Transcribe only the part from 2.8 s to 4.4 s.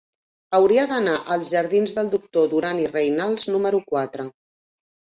i Reynals número quatre.